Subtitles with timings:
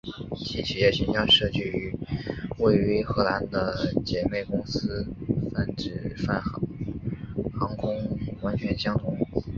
[0.43, 1.93] 其企业形象设计与
[2.57, 5.05] 位于荷兰的姊妹公司
[6.25, 6.63] 泛航
[7.53, 9.15] 航空完全相同。